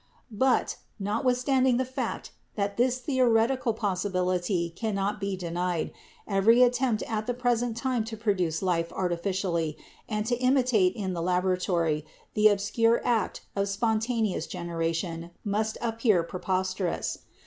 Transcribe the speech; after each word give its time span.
But, 0.33 0.77
notwithstanding 0.99 1.77
the 1.77 1.85
fact 1.85 2.31
that 2.55 2.75
this 2.75 2.97
theoretical 2.97 3.71
pos 3.71 4.03
sibility 4.03 4.75
cannot 4.75 5.19
be 5.21 5.37
denied, 5.37 5.91
every 6.27 6.63
attempt 6.63 7.03
at 7.03 7.27
the 7.27 7.35
present 7.35 7.77
time 7.77 8.03
to 8.05 8.17
produce 8.17 8.63
life 8.63 8.91
artificially 8.91 9.77
and 10.09 10.25
to 10.25 10.35
imitate 10.37 10.95
in 10.95 11.13
the 11.13 11.21
laboratory 11.21 12.03
the 12.33 12.47
obscure 12.47 12.99
act 13.05 13.41
of 13.55 13.69
spontaneous 13.69 14.47
generation 14.47 15.29
must 15.45 15.77
appear 15.83 16.23
preposterous. 16.23 17.19